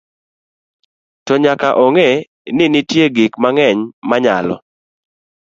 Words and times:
to 1.25 1.33
nyaka 1.43 1.69
ong'e 1.85 2.09
ni 2.55 2.65
nitie 2.73 3.05
gik 3.15 3.33
mang'eny 3.41 3.79
manyalo 4.09 4.55